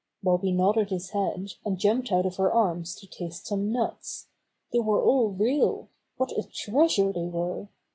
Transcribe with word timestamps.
Bobby 0.23 0.51
nodded 0.51 0.89
his 0.89 1.11
head, 1.11 1.53
and 1.63 1.77
jumped 1.77 2.11
out 2.11 2.25
of 2.25 2.37
her 2.37 2.51
arms 2.51 2.95
to 2.95 3.05
taste 3.05 3.45
some 3.45 3.71
nuts. 3.71 4.29
They 4.73 4.79
were 4.79 4.99
all 5.03 5.29
real! 5.29 5.89
What 6.17 6.31
a 6.31 6.41
treasure 6.41 7.13
they 7.13 7.27
were! 7.27 7.67